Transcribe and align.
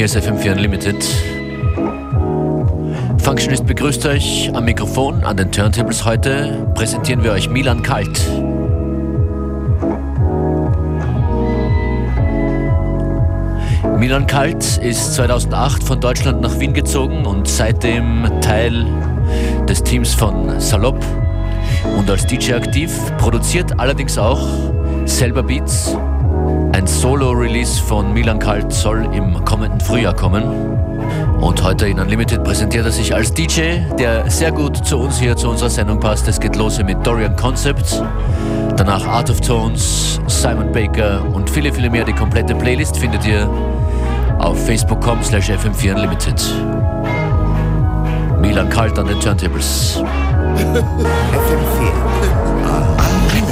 Hier 0.00 0.06
ist 0.06 0.16
FM4 0.16 0.52
Unlimited. 0.52 1.04
Functionist 3.18 3.66
begrüßt 3.66 4.06
euch 4.06 4.50
am 4.54 4.64
Mikrofon, 4.64 5.22
an 5.24 5.36
den 5.36 5.52
Turntables 5.52 6.06
heute. 6.06 6.66
Präsentieren 6.74 7.22
wir 7.22 7.32
euch 7.32 7.50
Milan 7.50 7.82
Kalt. 7.82 8.18
Milan 13.98 14.26
Kalt 14.26 14.78
ist 14.78 15.16
2008 15.16 15.84
von 15.84 16.00
Deutschland 16.00 16.40
nach 16.40 16.58
Wien 16.58 16.72
gezogen 16.72 17.26
und 17.26 17.46
seitdem 17.46 18.26
Teil 18.40 18.86
des 19.68 19.82
Teams 19.82 20.14
von 20.14 20.58
Salop 20.60 20.96
und 21.98 22.08
als 22.08 22.24
DJ 22.24 22.54
aktiv, 22.54 22.90
produziert 23.18 23.78
allerdings 23.78 24.16
auch 24.16 24.48
selber 25.04 25.42
Beats. 25.42 25.94
Solo-Release 26.90 27.80
von 27.80 28.12
Milan 28.12 28.38
Kalt 28.38 28.72
soll 28.72 29.08
im 29.14 29.44
kommenden 29.44 29.80
Frühjahr 29.80 30.14
kommen. 30.14 30.42
Und 31.40 31.62
heute 31.62 31.86
in 31.86 31.98
Unlimited 31.98 32.44
präsentiert 32.44 32.84
er 32.84 32.92
sich 32.92 33.14
als 33.14 33.32
DJ, 33.32 33.78
der 33.98 34.28
sehr 34.30 34.52
gut 34.52 34.84
zu 34.84 34.98
uns 34.98 35.18
hier, 35.18 35.36
zu 35.36 35.48
unserer 35.48 35.70
Sendung 35.70 36.00
passt. 36.00 36.28
Es 36.28 36.38
geht 36.40 36.56
los 36.56 36.82
mit 36.82 37.06
Dorian 37.06 37.36
Concepts, 37.36 38.02
danach 38.76 39.06
Art 39.06 39.30
of 39.30 39.40
Tones, 39.40 40.20
Simon 40.26 40.72
Baker 40.72 41.24
und 41.32 41.48
viele, 41.48 41.72
viele 41.72 41.88
mehr. 41.88 42.04
Die 42.04 42.12
komplette 42.12 42.54
Playlist 42.54 42.96
findet 42.96 43.24
ihr 43.24 43.48
auf 44.38 44.58
facebook.com 44.66 45.22
slash 45.22 45.50
fm4 45.50 45.94
unlimited. 45.94 46.42
Milan 48.40 48.68
Kalt 48.68 48.98
an 48.98 49.06
den 49.06 49.20
Turntables. 49.20 49.98
FM4 50.56 50.80
Unlimited. 52.66 53.49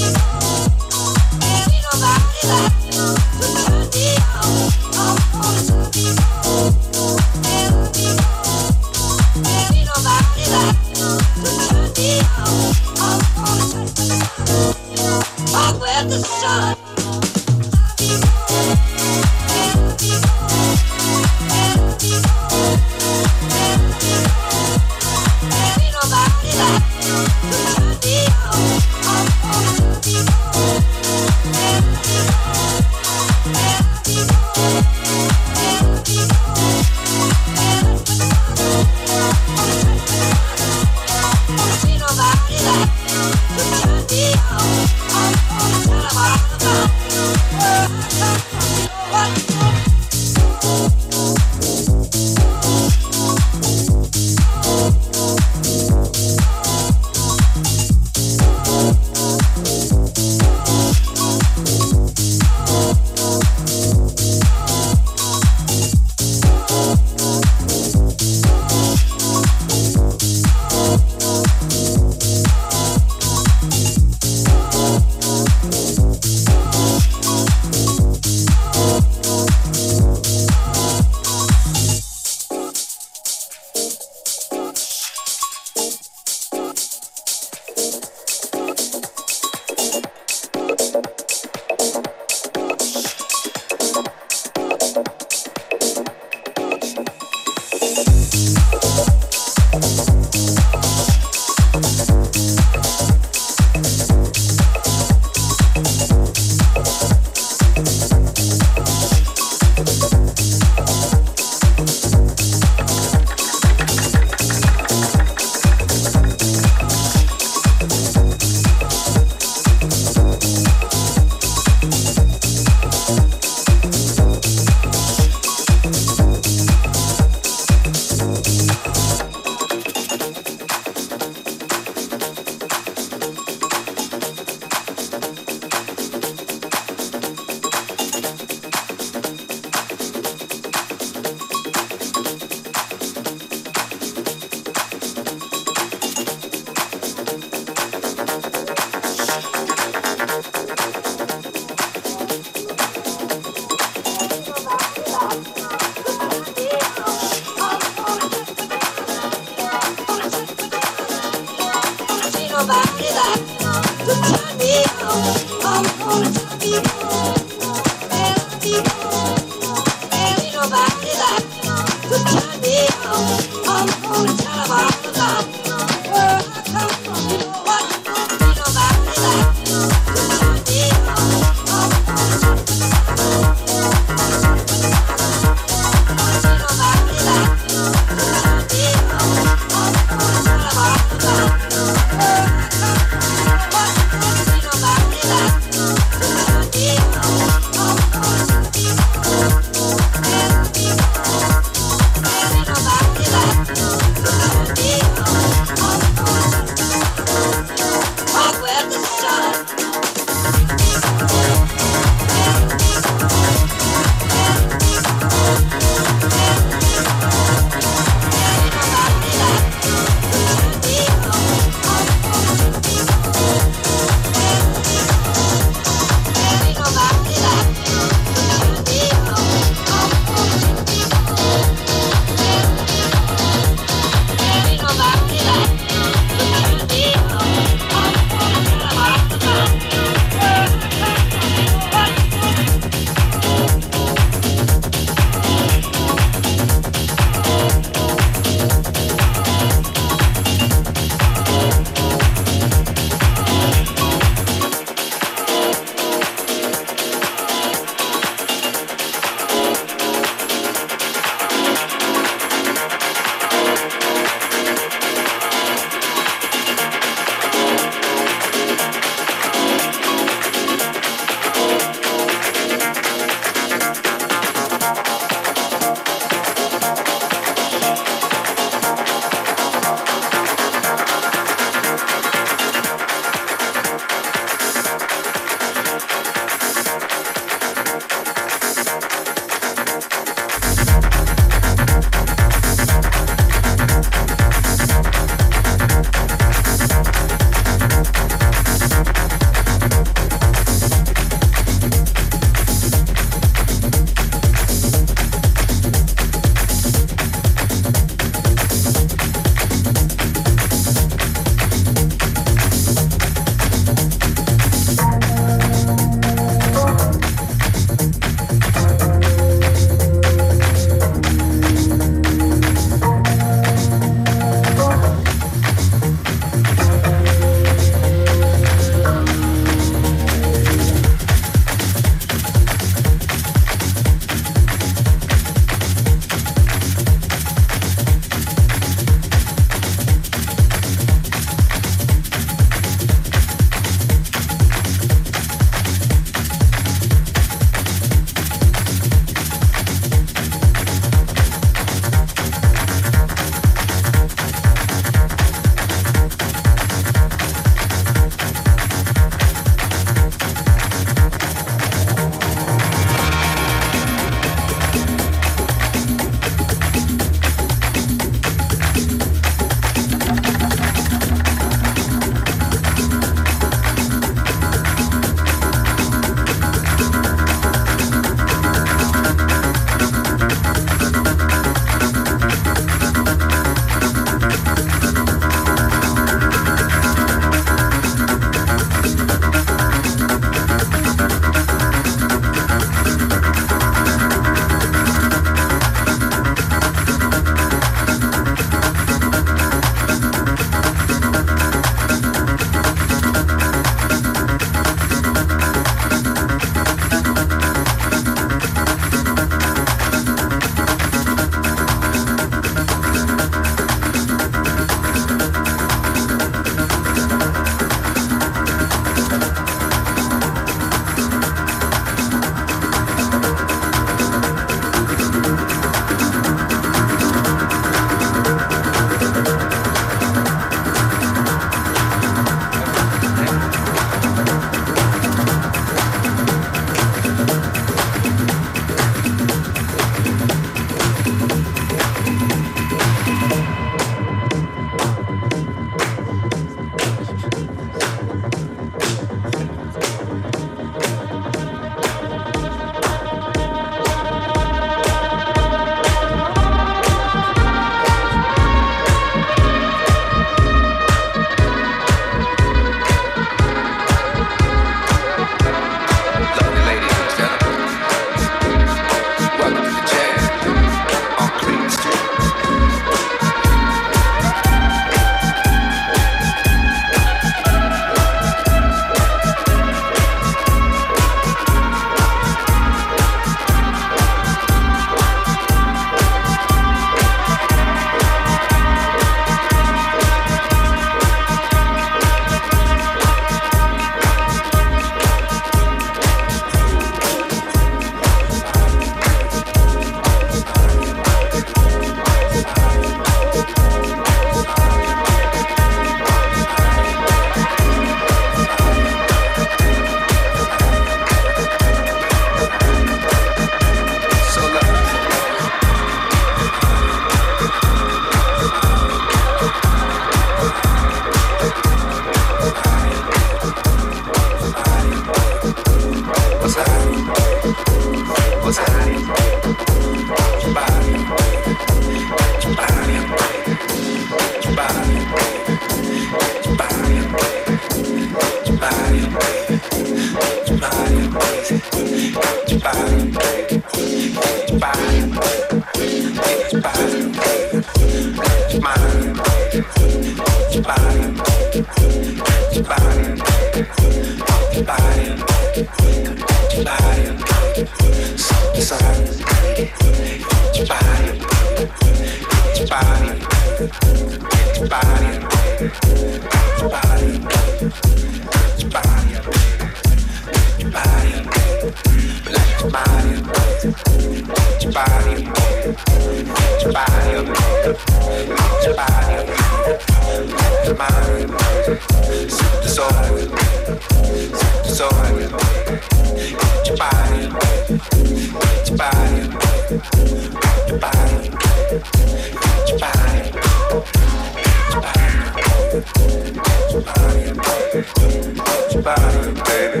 Your 597.02 597.14
body, 597.14 597.52
baby. 597.92 598.06
Touch 598.54 598.94
your 598.94 599.02
body, 599.02 599.52
baby. 599.64 600.00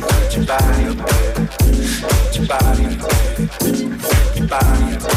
Touch 0.00 0.36
your 0.36 0.44
body, 0.44 0.84
baby. 0.84 1.48
Touch 2.02 2.36
your 2.36 2.46
body, 4.48 4.96
baby. 4.98 5.13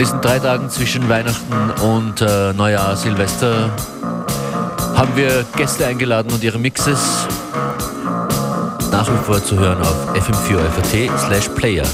Diesen 0.00 0.22
drei 0.22 0.38
Tagen 0.38 0.70
zwischen 0.70 1.06
Weihnachten 1.10 1.70
und 1.82 2.22
äh, 2.22 2.54
Neujahr, 2.54 2.96
Silvester 2.96 3.68
haben 4.96 5.14
wir 5.14 5.44
Gäste 5.56 5.86
eingeladen 5.86 6.32
und 6.32 6.42
ihre 6.42 6.58
Mixes 6.58 7.26
nach 8.90 9.06
wie 9.06 9.24
vor 9.26 9.44
zu 9.44 9.58
hören 9.58 9.78
auf 9.82 10.14
fm4 10.14 11.18
slash 11.18 11.48
player. 11.50 11.84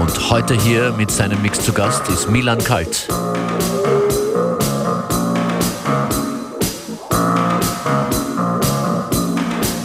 Und 0.00 0.30
heute 0.30 0.54
hier 0.54 0.92
mit 0.92 1.12
seinem 1.12 1.40
Mix 1.42 1.60
zu 1.60 1.72
Gast 1.72 2.08
ist 2.08 2.28
Milan 2.28 2.58
Kalt. 2.58 3.06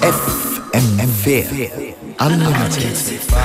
FM4 0.02 1.70
Unlimited. 2.20 3.39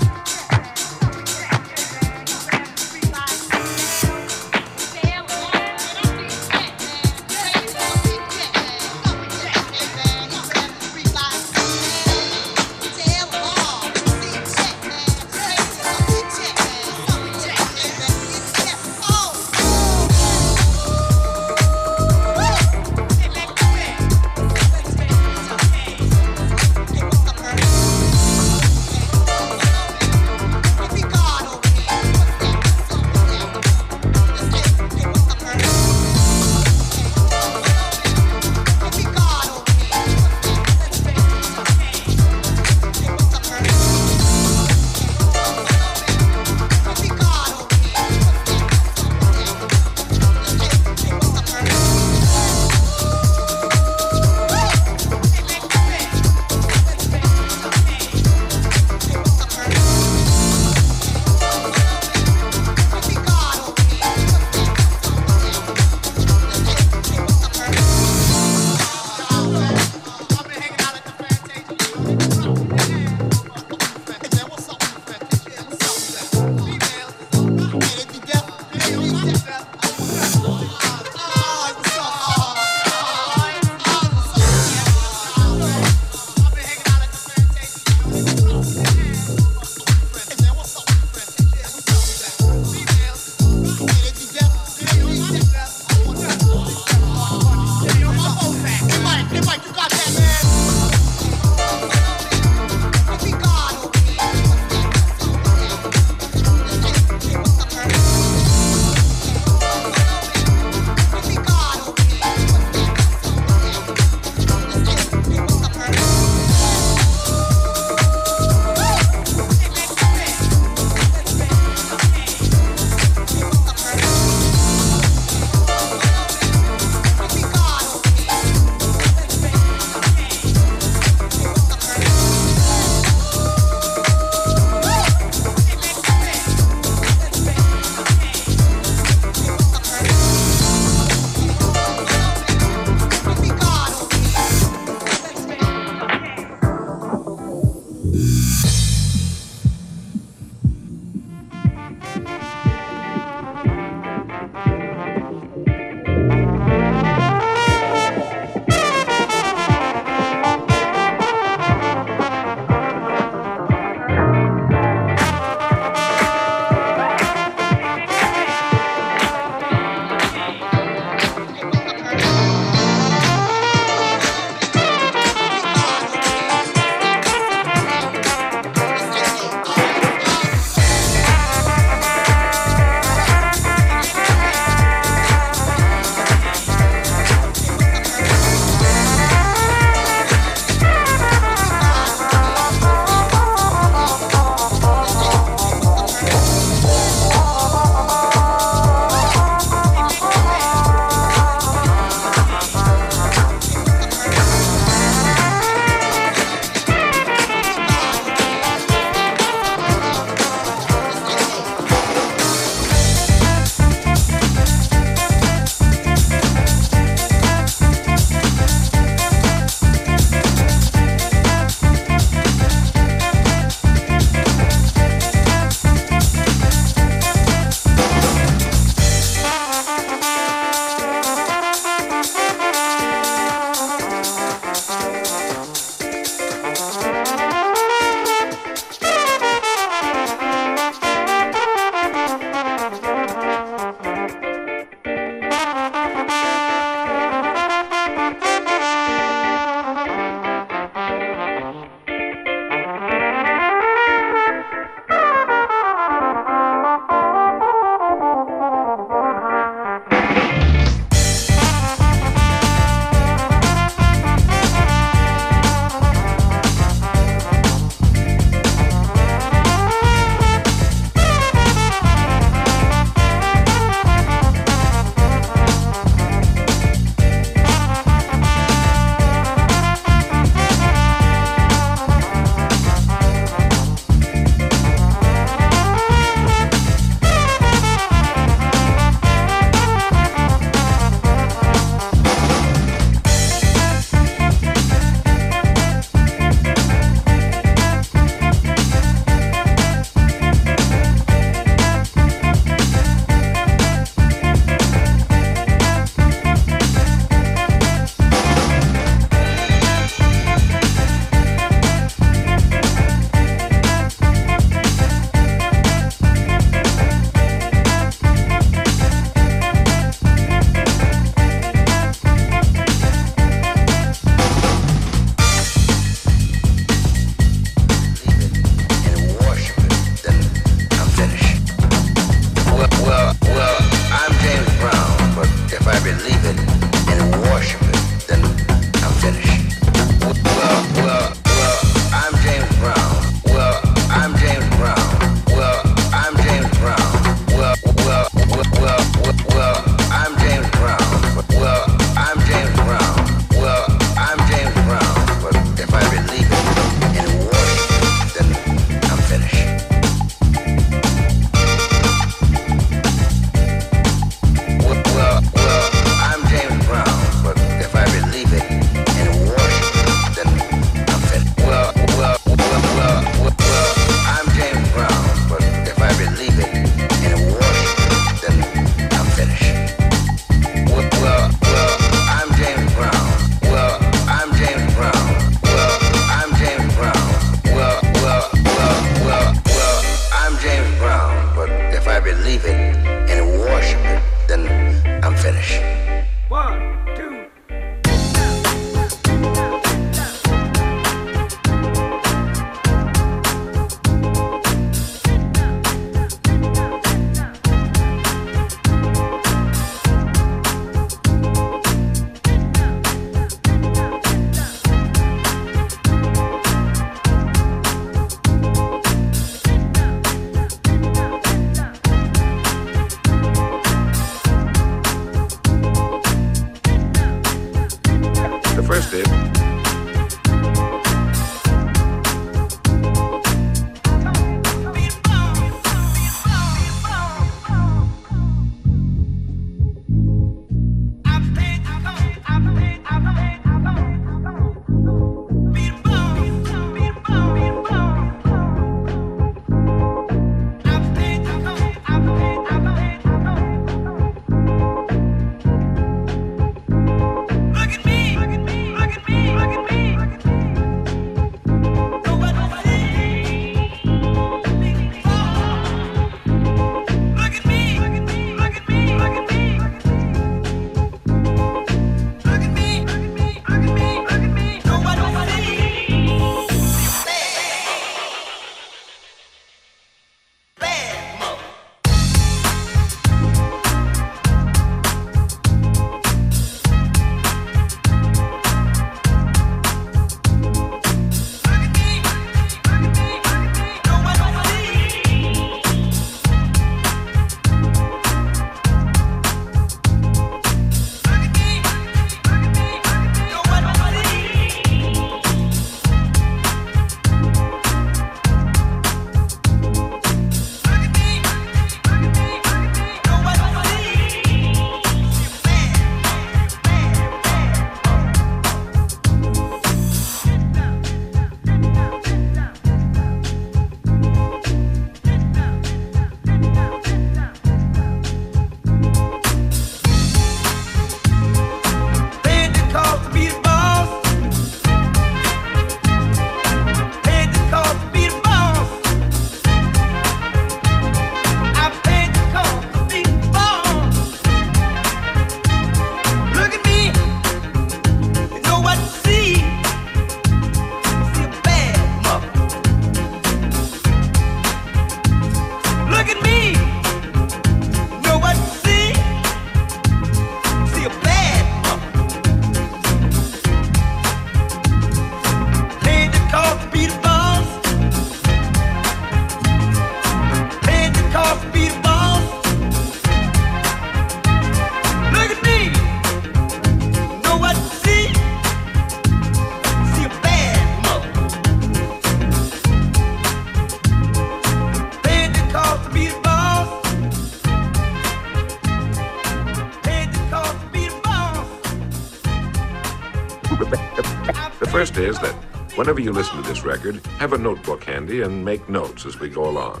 Whenever 596.08 596.24
you 596.24 596.32
listen 596.32 596.56
to 596.56 596.66
this 596.66 596.84
record, 596.84 597.16
have 597.38 597.52
a 597.52 597.58
notebook 597.58 598.02
handy 598.02 598.40
and 598.40 598.64
make 598.64 598.88
notes 598.88 599.26
as 599.26 599.38
we 599.38 599.46
go 599.46 599.68
along. 599.68 600.00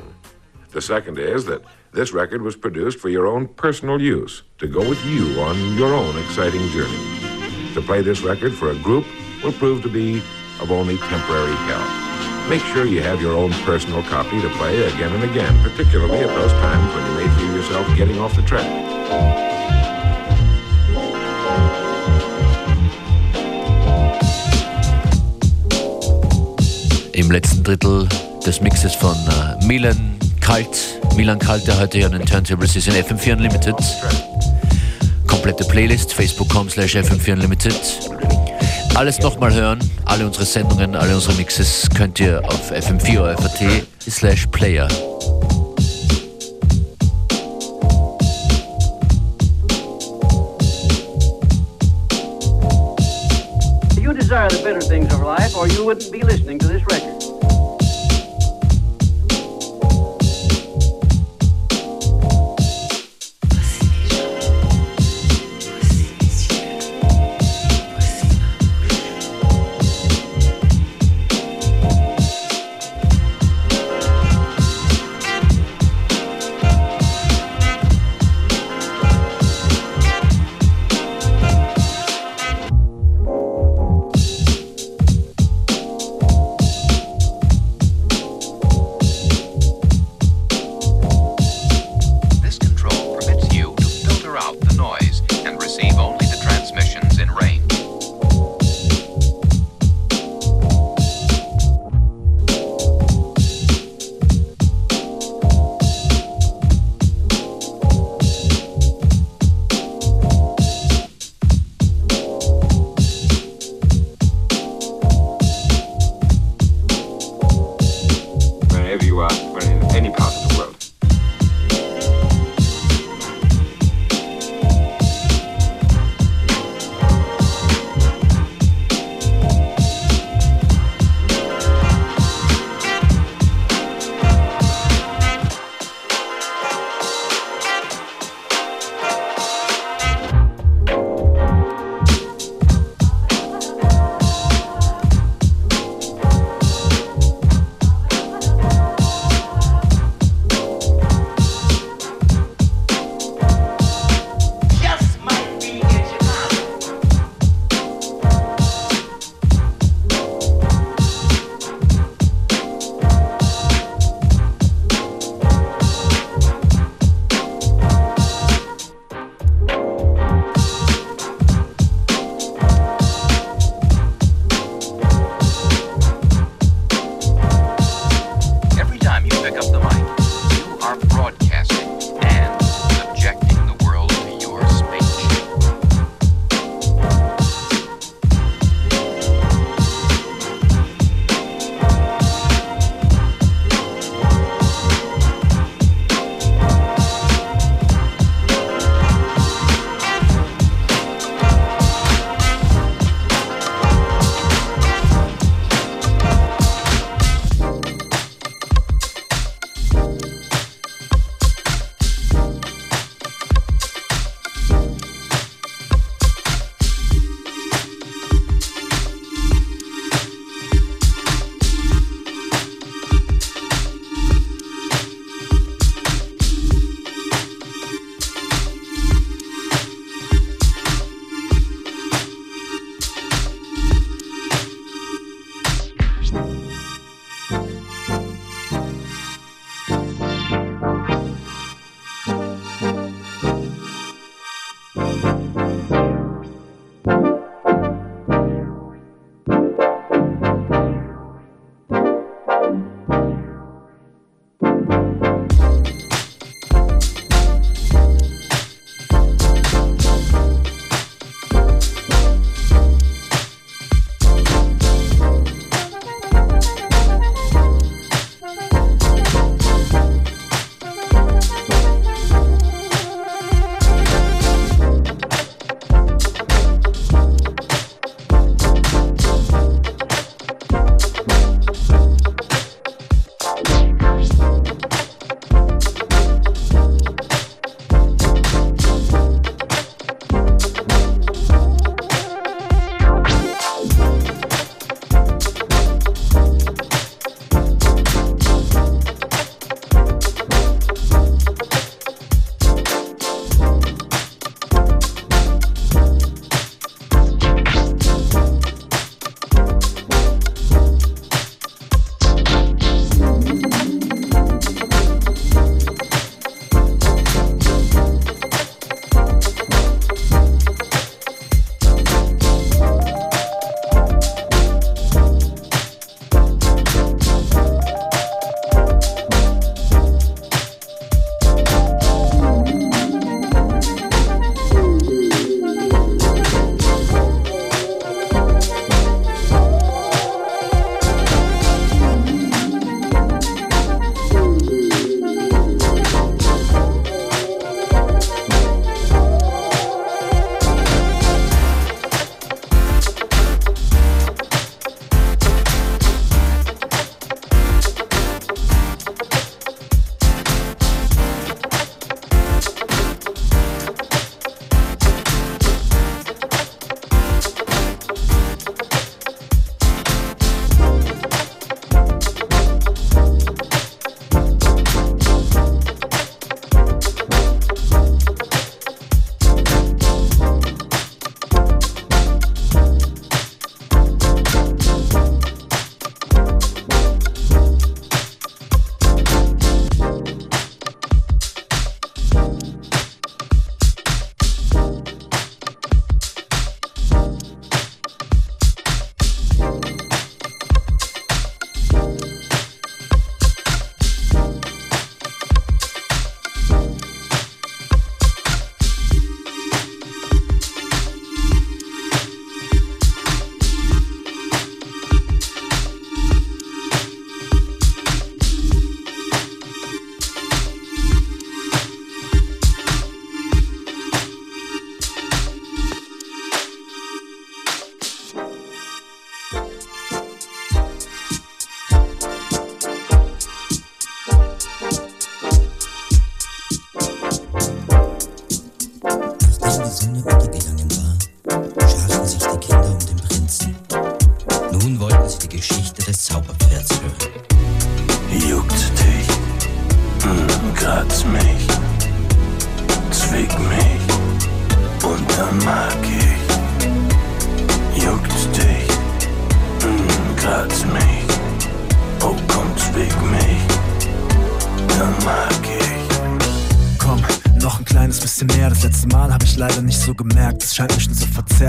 The 0.70 0.80
second 0.80 1.18
is 1.18 1.44
that 1.44 1.62
this 1.92 2.14
record 2.14 2.40
was 2.40 2.56
produced 2.56 2.98
for 2.98 3.10
your 3.10 3.26
own 3.26 3.46
personal 3.46 4.00
use, 4.00 4.42
to 4.56 4.66
go 4.66 4.88
with 4.88 5.04
you 5.04 5.38
on 5.38 5.76
your 5.76 5.92
own 5.92 6.16
exciting 6.16 6.66
journey. 6.70 7.74
To 7.74 7.82
play 7.82 8.00
this 8.00 8.22
record 8.22 8.54
for 8.54 8.70
a 8.70 8.76
group 8.76 9.04
will 9.44 9.52
prove 9.52 9.82
to 9.82 9.90
be 9.90 10.22
of 10.62 10.72
only 10.72 10.96
temporary 10.96 11.52
help. 11.68 12.48
Make 12.48 12.62
sure 12.62 12.86
you 12.86 13.02
have 13.02 13.20
your 13.20 13.34
own 13.34 13.52
personal 13.68 14.02
copy 14.04 14.40
to 14.40 14.48
play 14.56 14.82
again 14.84 15.12
and 15.12 15.24
again, 15.24 15.62
particularly 15.62 16.20
at 16.20 16.34
those 16.34 16.52
times 16.52 16.94
when 16.94 17.04
you 17.06 17.28
may 17.28 17.36
feel 17.36 17.54
yourself 17.54 17.96
getting 17.98 18.18
off 18.18 18.34
the 18.34 18.40
track. 18.44 19.37
Im 27.28 27.32
letzten 27.32 27.62
Drittel 27.62 28.08
des 28.46 28.62
Mixes 28.62 28.94
von 28.94 29.14
äh, 29.14 29.62
Milan 29.66 30.18
Kalt. 30.40 30.98
Milan 31.14 31.38
Kalt, 31.38 31.66
der 31.66 31.78
heute 31.78 31.98
hier 31.98 32.06
an 32.06 32.12
den 32.12 32.24
Turntables 32.24 32.74
ist 32.74 32.88
in 32.88 32.94
FM4 32.94 33.32
Unlimited. 33.32 33.74
Komplette 35.26 35.64
Playlist, 35.64 36.14
facebook.com 36.14 36.70
slash 36.70 36.96
FM4 36.96 37.34
Unlimited. 37.34 37.78
Alles 38.94 39.18
nochmal 39.18 39.52
hören, 39.52 39.78
alle 40.06 40.24
unsere 40.24 40.46
Sendungen, 40.46 40.96
alle 40.96 41.14
unsere 41.14 41.34
Mixes 41.34 41.90
könnt 41.94 42.18
ihr 42.18 42.42
auf 42.46 42.72
fm4.at 42.72 43.84
slash 44.08 44.46
player. 44.46 44.88
Desire 54.28 54.48
the 54.50 54.62
better 54.62 54.80
things 54.82 55.10
of 55.14 55.20
life, 55.20 55.56
or 55.56 55.66
you 55.68 55.82
wouldn't 55.82 56.12
be 56.12 56.22
listening 56.22 56.58
to 56.58 56.68
this 56.68 56.82
record. 56.92 57.37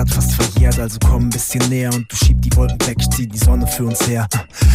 Verzerrt, 0.10 0.14
fast 0.14 0.34
verjährt. 0.34 0.80
Also 0.80 0.98
komm 1.06 1.26
ein 1.26 1.30
bisschen 1.30 1.68
näher 1.70 1.94
und 1.94 2.12
du 2.12 2.16
schieb 2.16 2.42
die 2.42 2.56
Wolken 2.56 2.80
weg. 2.88 2.98
Ich 3.00 3.10
zieh 3.10 3.28
die 3.28 3.38
Sonne 3.38 3.68
für 3.68 3.86
uns 3.86 4.08
her. 4.08 4.28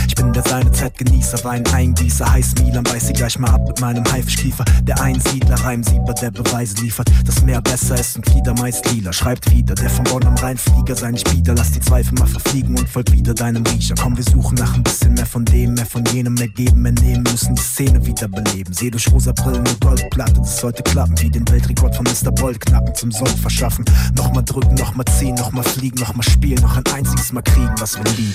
Ich 0.07 0.15
bin 0.15 0.33
der 0.33 0.43
seine 0.43 0.71
Zeit 0.71 0.97
Genießer, 0.97 1.43
Wein 1.45 1.67
eingießer, 1.67 2.31
heiß 2.31 2.55
Milan, 2.61 2.85
beiß 2.85 3.09
sie 3.09 3.13
gleich 3.13 3.39
mal 3.39 3.51
ab 3.51 3.67
mit 3.67 3.81
meinem 3.81 4.05
Haifischkiefer. 4.11 4.65
Der 4.83 5.01
Einsiedler, 5.01 5.57
Reimsieber, 5.57 6.15
der 6.15 6.31
Beweise 6.31 6.77
liefert. 6.83 7.11
Das 7.25 7.43
Meer 7.43 7.61
besser 7.61 7.99
ist 7.99 8.17
und 8.17 8.29
Flieder 8.31 8.55
meist 8.55 8.91
lila. 8.93 9.13
Schreibt 9.13 9.51
wieder, 9.51 9.75
der 9.75 9.91
von 9.91 10.05
Bonn 10.05 10.25
am 10.25 10.37
Rheinflieger 10.37 10.95
sei 10.95 11.11
nicht 11.11 11.29
bieder. 11.31 11.55
Lass 11.55 11.73
die 11.73 11.81
Zweifel 11.81 12.15
mal 12.19 12.27
verfliegen 12.27 12.79
und 12.79 12.89
folgt 12.89 13.13
wieder 13.13 13.35
deinem 13.35 13.65
Riecher. 13.67 13.95
Komm, 14.01 14.17
wir 14.17 14.25
suchen 14.25 14.57
nach 14.57 14.75
ein 14.75 14.83
bisschen 14.83 15.15
mehr 15.15 15.27
von 15.27 15.45
dem, 15.45 15.75
mehr 15.75 15.87
von 15.87 16.05
jenem, 16.13 16.35
mehr 16.35 16.49
geben, 16.49 16.83
mehr 16.83 16.93
nehmen, 16.93 17.23
müssen 17.25 17.55
die 17.55 17.63
Szene 17.63 18.05
wieder 18.05 18.29
beleben. 18.29 18.73
Seh 18.73 18.91
durch 18.91 19.11
rosa 19.11 19.33
Brillen 19.33 19.67
und 19.67 19.81
Goldplatte, 19.81 20.35
das 20.35 20.59
sollte 20.59 20.83
klappen, 20.83 21.19
wie 21.21 21.31
den 21.31 21.49
Weltrekord 21.49 21.97
von 21.97 22.05
Mr. 22.05 22.31
Bolt 22.31 22.61
knacken, 22.61 22.95
zum 22.95 23.11
Sold 23.11 23.37
verschaffen. 23.39 23.85
Nochmal 24.17 24.45
drücken, 24.45 24.75
nochmal 24.75 25.07
ziehen, 25.19 25.24
nochmal 25.33 25.65
fliegen, 25.65 25.99
nochmal 26.01 26.25
spielen, 26.29 26.61
noch 26.61 26.77
ein 26.77 26.87
einziges 26.93 27.33
Mal 27.33 27.43
kriegen, 27.43 27.75
was 27.79 27.97
wir 27.97 28.05
lieben. 28.13 28.35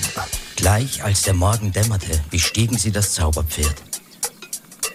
Gleich 0.56 1.02
als 1.04 1.22
der 1.22 1.34
Morgen 1.34 1.72
dämmerte, 1.72 2.20
bestiegen 2.30 2.76
sie 2.76 2.90
das 2.90 3.12
Zauberpferd. 3.12 3.74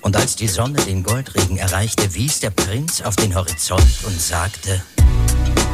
Und 0.02 0.16
als 0.16 0.36
die 0.36 0.48
Sonne 0.48 0.80
den 0.84 1.04
Goldregen 1.04 1.58
erreichte, 1.58 2.14
wies 2.14 2.40
der 2.40 2.52
Prinz 2.52 3.02
auf 3.02 3.16
den 3.16 3.34
Horizont 3.34 4.04
und 4.06 4.20
sagte: 4.20 4.84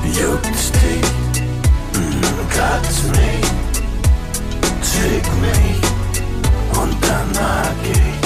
Juckt's 0.05 0.71
dich, 0.71 1.11
mm, 1.93 2.49
kratz 2.49 3.03
mich, 3.03 3.45
zwick 4.81 5.27
mich 5.41 5.81
und 6.81 6.95
dann 7.03 7.31
mag 7.33 7.75
ich. 7.91 8.19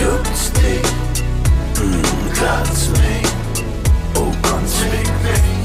Juckt's 0.00 0.52
dich, 0.52 0.82
mm, 1.82 2.32
kratz 2.34 2.88
mich, 2.88 3.28
oh 4.16 4.32
zwick 4.66 5.08
mich 5.22 5.61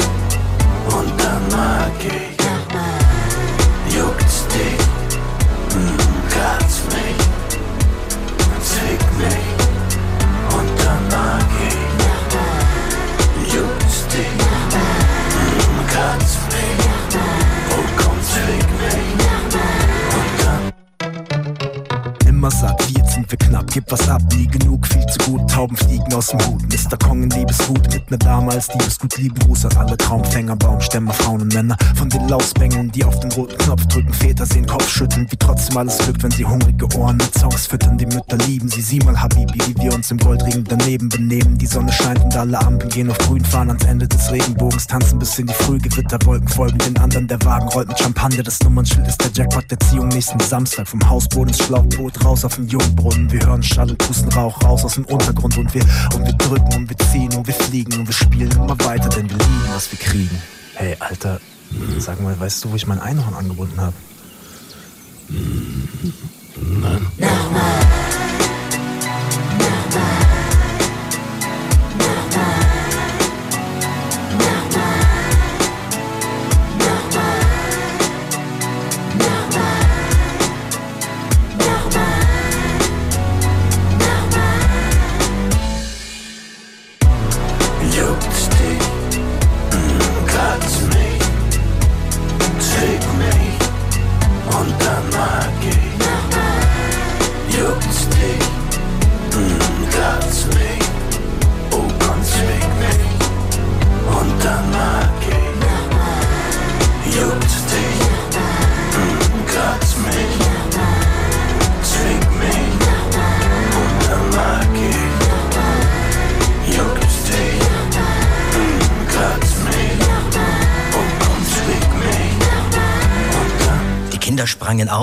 Immer 22.28 22.52
sagt, 22.52 22.88
wie 22.88 23.00
jetzt 23.00 23.07
sind 23.18 23.32
wir 23.32 23.38
knapp, 23.40 23.66
gib 23.74 23.92
was 23.92 24.08
ab, 24.10 24.22
nie 24.36 24.46
genug, 24.46 24.86
viel 24.86 25.06
zu 25.08 25.18
gut, 25.26 25.50
Tauben 25.50 25.76
fliegen 25.76 26.14
aus 26.14 26.28
dem 26.28 26.40
Hut. 26.46 26.62
Mr. 26.62 26.98
Kong 26.98 27.24
in 27.24 27.30
Liebeshut, 27.32 27.92
mit 27.92 28.12
ner 28.12 28.18
Dame 28.18 28.52
als 28.52 28.68
Liebesgut, 28.74 29.18
lieben 29.18 29.40
Gruß 29.40 29.66
an 29.66 29.78
alle 29.78 29.98
Traumfänger, 29.98 30.56
Baumstämme, 30.56 31.12
Frauen 31.14 31.42
und 31.42 31.54
Männer. 31.54 31.76
Von 31.96 32.10
den 32.10 32.28
Lausbängen, 32.28 32.92
die 32.92 33.04
auf 33.04 33.20
den 33.20 33.32
roten 33.32 33.58
Knopf 33.58 33.88
drücken, 33.88 34.14
Väter 34.14 34.46
sehen 34.46 34.68
Kopf 34.68 34.88
schütteln, 34.88 35.26
wie 35.32 35.38
trotzdem 35.38 35.78
alles 35.78 35.98
glückt, 35.98 36.22
wenn 36.22 36.30
sie 36.30 36.46
hungrige 36.46 36.86
Ohren 36.96 37.18
mit 37.18 37.34
Songs 37.40 37.66
füttern. 37.66 37.98
Die 37.98 38.06
Mütter 38.06 38.38
lieben 38.46 38.70
sie, 38.70 38.82
sieh 38.82 39.00
mal 39.00 39.20
Habibi, 39.20 39.60
wie 39.66 39.82
wir 39.82 39.96
uns 39.96 40.12
im 40.12 40.20
Goldring 40.20 40.64
daneben 40.64 41.10
benehmen. 41.10 41.58
Die 41.58 41.66
Sonne 41.66 41.92
scheint 41.92 42.24
und 42.24 42.36
alle 42.36 42.60
Ampeln 42.60 42.92
gehen 42.92 43.10
auf 43.10 43.18
grün, 43.18 43.44
fahren 43.44 43.70
ans 43.70 43.86
Ende 43.86 44.08
des 44.08 44.32
Regenbogens, 44.32 44.86
tanzen 44.86 45.18
bis 45.18 45.40
in 45.40 45.48
die 45.48 45.54
Frühgewitterwolken, 45.56 46.48
folgen 46.50 46.78
den 46.78 46.98
anderen, 47.00 47.28
der 47.28 47.44
Wagen 47.44 47.68
rollt 47.70 47.88
mit 47.88 47.98
Champagner, 47.98 48.44
das 48.44 48.60
Nummernschild 48.62 49.08
ist 49.08 49.20
der 49.24 49.32
Jackpot 49.34 49.72
der 49.72 49.80
Ziehung 49.80 50.10
nächsten 50.10 50.40
Samstag. 50.40 50.88
Vom 50.88 51.10
Hausboot 51.10 51.48
ins 51.48 51.58
Schlauchboot, 51.64 52.24
raus 52.24 52.46
auf 52.46 52.56
den 52.56 52.68
Jungbrunnen, 53.08 53.32
wir 53.32 53.46
hören 53.46 53.64
Schall 53.64 53.90
und 53.90 53.98
pusten 53.98 54.32
Rauch 54.32 54.62
raus 54.64 54.84
aus 54.84 54.96
dem 54.96 55.06
Untergrund 55.06 55.58
und 55.58 55.74
wir, 55.74 55.84
und 56.14 56.26
wir 56.26 56.34
drücken 56.34 56.74
und 56.76 56.90
wir 56.90 56.98
ziehen 56.98 57.34
und 57.36 57.48
wir 57.48 57.54
fliegen 57.54 58.00
und 58.00 58.08
wir 58.08 58.14
spielen 58.14 58.52
immer 58.52 58.78
weiter, 58.80 59.10
denn 59.10 59.30
wir 59.30 59.38
lieben, 59.38 59.70
was 59.74 59.92
wir 59.92 60.00
kriegen. 60.00 60.42
Hey, 60.76 60.96
Alter, 61.00 61.40
sag 62.00 62.22
mal, 62.22 62.40
weißt 62.40 62.66
du, 62.66 62.72
wo 62.72 62.76
ich 62.76 62.88
mein 62.88 63.00
Einhorn 63.00 63.34
angebunden 63.34 63.80
habe? 63.80 63.94
Juckt's 67.18 68.17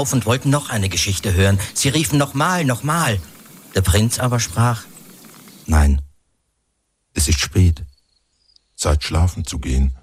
auf 0.05 0.13
und 0.13 0.27
wollten 0.27 0.51
noch 0.51 0.69
eine 0.69 0.91
Geschichte 0.91 1.33
hören. 1.33 1.59
Sie 1.73 1.89
riefen 1.89 2.19
nochmal, 2.19 2.65
nochmal. 2.65 3.19
Der 3.75 3.81
Prinz 3.81 4.19
aber 4.19 4.39
sprach: 4.39 4.85
Nein, 5.65 6.03
es 7.15 7.27
ist 7.27 7.41
spät. 7.41 7.83
Zeit 8.77 9.03
schlafen 9.03 9.47
zu 9.47 9.59
gehen. 9.59 9.97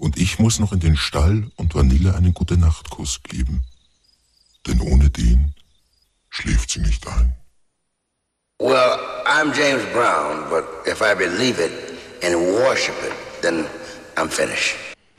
Und 0.00 0.18
ich 0.18 0.40
muss 0.40 0.58
noch 0.58 0.72
in 0.72 0.80
den 0.80 0.96
Stall 0.96 1.48
und 1.54 1.76
Vanille 1.76 2.16
einen 2.16 2.34
gute 2.34 2.56
Nachtkuss 2.56 3.22
geben. 3.22 3.62
Denn 4.66 4.80
ohne 4.80 5.08
den 5.10 5.54
schläft 6.28 6.70
sie 6.70 6.80
nicht 6.80 7.06
ein. 7.06 7.36
Well, 8.58 8.98
I'm 9.24 9.52
James 9.54 9.84
Brown, 9.92 10.48
but 10.50 10.64
if 10.86 11.00
I 11.00 11.14
believe 11.14 11.60
it 11.60 11.72
and 12.24 12.34
worship 12.34 12.96
it, 13.04 13.12
then 13.42 13.66
I'm 14.16 14.28
finished. 14.28 14.91